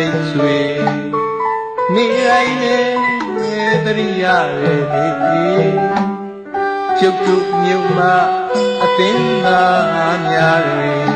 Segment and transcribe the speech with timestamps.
[0.00, 0.58] အားလုံးမိတ်ဆွေ
[1.94, 5.06] နေတိုင်းနဲ့တရိယာရဲ့ဒီ
[6.98, 8.16] ကျုပ်တို့မြို့မှာ
[8.84, 11.10] အသင်းသားများတွင်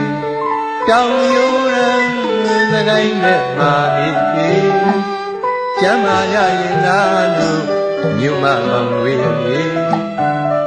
[0.88, 2.04] တောင်ရိုးရန်
[2.72, 3.74] သကိုင်းနဲ့မာ
[4.34, 4.50] နေ
[5.80, 7.64] ကျမ်းမာရရင်လားလို့
[8.18, 9.16] မြို့မှာမောင်တွေ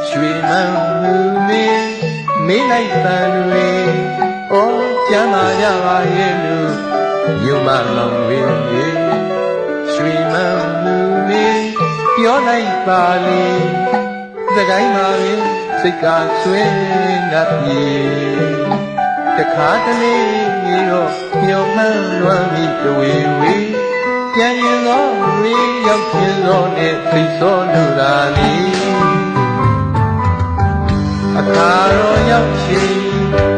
[0.08, 1.16] ရွှေမန်းလူ
[1.48, 1.66] မေ
[2.48, 3.68] မေးလိုက်တန်တွေ
[4.52, 4.54] ဩ
[5.10, 6.88] ကျမ်းမာကြပါရဲ့လို့
[7.42, 8.40] မြို့မှာမောင်တွေ
[9.94, 10.96] ရွှေမန်းလူ
[11.28, 11.46] မေ
[12.16, 13.46] ပြောလိုက်ပါလေ
[14.56, 15.34] သကိုင်းမှာပဲ
[15.82, 16.06] စိတ်က
[16.42, 16.74] ဆွေး
[17.32, 17.86] ငတ်ပြေ
[19.38, 20.18] တခါတလေ
[20.90, 21.12] တော့
[21.46, 23.56] မျောမှန်းလွမ်းပြီးတဝေဝေ
[24.34, 25.06] ပြန်ရင်သော
[25.42, 25.56] ဝေ
[25.88, 28.54] ရောက်ခြင်းသောနဲ့သိသောလူသာနီ
[31.38, 33.57] အခါတော်ရောက်ခြင်း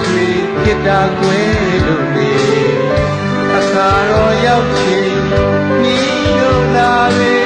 [0.00, 0.26] ရွှေ
[0.62, 2.32] ခေတ္တကွယ်လို့နေ
[3.56, 5.24] အခါတော်ရောက်ချင်း
[5.96, 5.98] ဤ
[6.38, 7.38] တို့လာလေ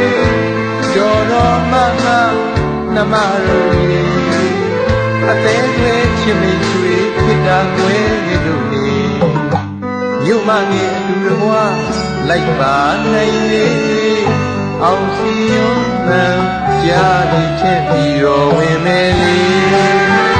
[0.95, 2.07] ကြော်တော်မမ
[2.95, 3.15] နမ
[3.47, 4.05] ရုံရေ
[5.29, 8.09] အသေးတွေချစ်မိရွှေခေတ္တကွယ်
[8.45, 8.89] လို့နေ
[10.25, 11.79] မြို့မငယ်အလူတော်ဘွား
[12.29, 12.77] လိုက်ပါ
[13.13, 13.69] နိုင်လေ
[14.83, 15.73] အောင်စီယုံ
[16.07, 16.39] မှန်
[16.83, 20.34] ကြားတဲ့ချက်ပြီးတော်ဝင်မယ်လေ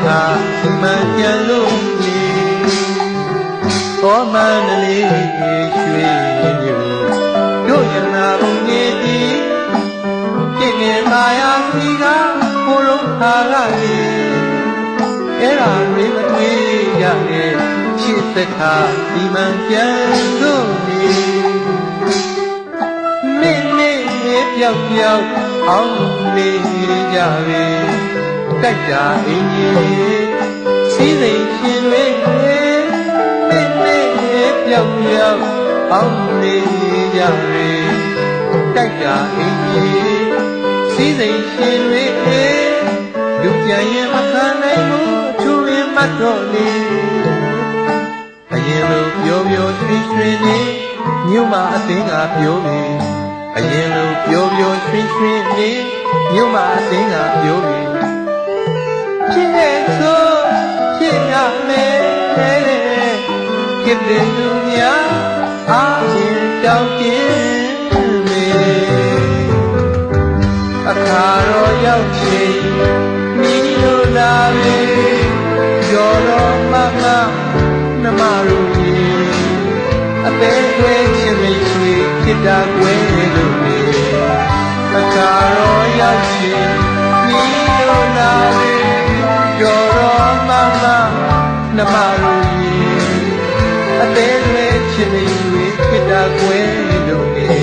[0.00, 0.36] ရှိစကား
[0.80, 1.72] မှန်ပြန်လို့
[2.02, 2.18] နေ
[4.02, 6.08] သောမန္တလေးရွှေ
[6.62, 7.08] မြို့
[7.66, 12.04] တို့ရနာဘုံကြီးပြင်းနေသားရစီက
[12.66, 14.10] ဘိုးတော်ခါကလေး
[15.40, 16.58] အဲ့ဒါတွေမတွေ့
[17.02, 17.52] ရတဲ့
[18.00, 18.74] ရှစ်သက္ခာ
[19.12, 19.94] ဒီမှန်ပြန်
[20.42, 20.68] လို့
[21.00, 21.12] နေ
[23.40, 25.24] မင်းနဲ့ပြောက်ပြောက်
[25.68, 25.94] အောင်
[26.34, 26.48] နေ
[27.12, 28.29] ကြပြီ
[28.62, 30.28] တိုက်တာအင်းကြီး
[30.94, 32.04] စီးစိမ်ရှင်တွေ
[33.48, 35.42] မင်းနဲ့ပြောက်ပြောက်
[35.92, 36.56] အောင်နေ
[37.14, 37.70] ကြပြီ
[38.74, 40.30] တိုက်တာအင်းကြီး
[40.92, 42.04] စီးစိမ်ရှင်တွေ
[43.42, 46.68] လူပြန်ရင်မခံနိုင်ဘူးအထူးရင်မတ်တော့လေ
[48.54, 50.58] အရင်လိုပြောပြောရွှင်ရွှင်နေ
[51.28, 52.80] မြို့မှာအသိကပြောပြီ
[53.56, 55.70] အရင်လိုပြောပြောရွှင်ရွှင်နေ
[56.32, 57.89] မြို့မှာအသိကပြောပြီ
[59.32, 60.24] ဖြစ်တဲ့ဆို
[60.98, 61.34] ဖြစ်ရ
[61.68, 62.00] မယ်
[63.84, 65.08] ကိတ္တလူများ
[65.70, 67.78] အားဖြင့်တောင်းခြင်း
[68.26, 68.46] မေ
[70.90, 72.58] အခါတော်ရောက်ချိန်
[73.40, 74.80] မိတို့လာပြီ
[75.88, 77.04] ကျော်တော်မမ
[78.02, 79.30] နမရူကြီး
[80.26, 81.92] အသေးသွေးချင်းမိတ်ဆွေ
[82.22, 83.02] ဖြစ်တာကွယ်
[83.34, 83.78] လို့နေ
[84.96, 86.79] အခါတော်ရောက်ချိန်
[91.80, 92.90] နမရူကြီး
[94.02, 96.70] အသေးသွေးချင်းမိတ်ဆွေဖြစ်တာကွယ်
[97.06, 97.60] လို့နေ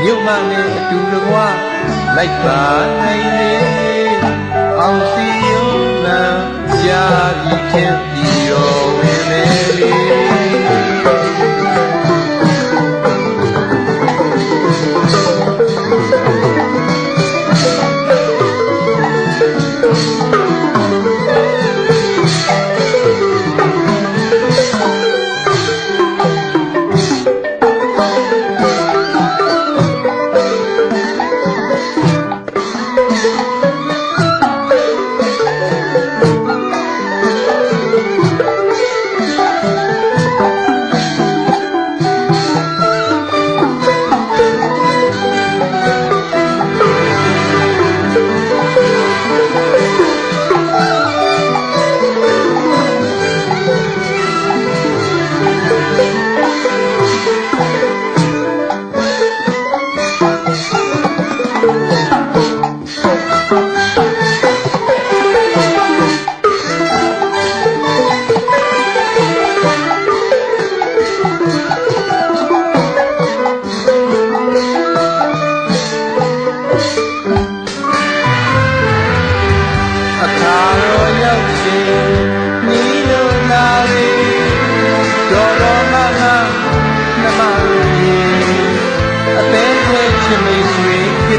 [0.00, 1.46] မြို့မနဲ့အတူတကွာ
[2.16, 2.62] လိုက်ပါ
[3.02, 3.54] နိုင်လေ
[4.78, 5.68] အောင်စီယုံ
[6.04, 6.20] နာ
[6.82, 7.04] ကြာ
[7.42, 8.07] ပြီးဖြစ်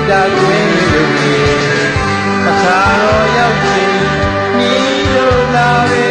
[0.10, 1.38] တာကွင်းလို့နေ
[2.48, 4.00] အခါတော်ရောက်ချင်း
[4.58, 4.74] မိ
[5.14, 6.08] တို့လာပဲ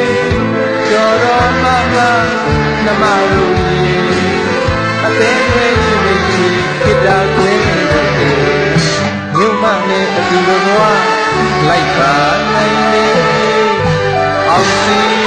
[0.88, 1.96] ကျော်တော်မမ
[2.84, 3.54] နမတို့
[3.84, 3.96] ရေ
[5.04, 8.32] အသေးသွေးချစ်မိတ်ချစ်ခိတာကွင်းလို့နေ
[9.36, 10.98] မြုံမနဲ့အတူတော်
[11.68, 12.14] လိုက်ပါ
[12.52, 13.06] နိုင်လေ
[14.48, 15.17] အောင်စီ